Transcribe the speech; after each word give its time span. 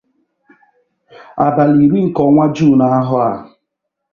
abalị 1.45 1.83
iri 1.85 1.99
nke 2.07 2.21
ọnwa 2.27 2.45
June 2.55 2.85
ahọ 2.97 3.15
a 3.29 3.31